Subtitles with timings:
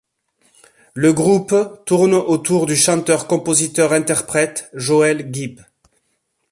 [0.95, 1.53] Le groupe
[1.85, 5.59] tourne autour du chanteur-compositeur-interprète Joel Gibb.